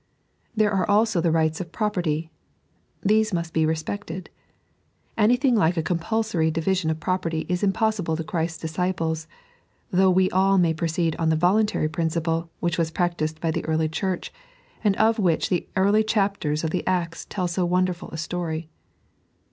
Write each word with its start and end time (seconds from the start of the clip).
There 0.55 0.71
are 0.71 0.89
also 0.89 1.21
the 1.21 1.29
rights 1.31 1.61
of 1.61 1.71
proparty. 1.71 2.31
These 3.03 3.33
must 3.33 3.53
be 3.53 3.67
respected. 3.67 4.31
Anything 5.15 5.53
like 5.53 5.77
a 5.77 5.83
compidtoiy 5.83 6.51
division 6.51 6.89
of 6.89 6.99
pro 6.99 7.19
perty 7.19 7.45
is 7.47 7.61
impassible 7.61 8.17
to 8.17 8.23
Christ's 8.23 8.63
diaciplee, 8.65 9.27
thoogb 9.93 10.15
we 10.15 10.27
all 10.31 10.57
may 10.57 10.73
proceed 10.73 11.15
on 11.17 11.29
the 11.29 11.35
mlmUary 11.37 11.91
principle 11.91 12.49
which 12.59 12.79
was 12.79 12.89
practised 12.89 13.39
by 13.39 13.51
the 13.51 13.63
early 13.65 13.87
Church, 13.89 14.33
and 14.83 14.95
of 14.95 15.17
whkh 15.17 15.47
the 15.49 15.67
early 15.75 16.03
chapters 16.03 16.63
c^ 16.63 16.69
the 16.71 16.83
Acts 16.87 17.25
tell 17.25 17.47
so 17.47 17.63
wonderful 17.63 18.09
a 18.09 18.17
story. 18.17 18.69